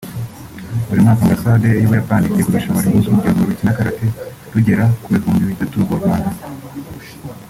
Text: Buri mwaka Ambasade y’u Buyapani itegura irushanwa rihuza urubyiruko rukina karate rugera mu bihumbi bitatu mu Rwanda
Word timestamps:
Buri 0.87 0.99
mwaka 1.03 1.21
Ambasade 1.25 1.69
y’u 1.79 1.89
Buyapani 1.91 2.25
itegura 2.27 2.55
irushanwa 2.57 2.83
rihuza 2.85 3.07
urubyiruko 3.09 3.43
rukina 3.49 3.77
karate 3.77 4.05
rugera 4.53 4.85
mu 5.01 5.07
bihumbi 5.13 5.49
bitatu 5.51 5.75
mu 5.87 5.95
Rwanda 6.01 6.31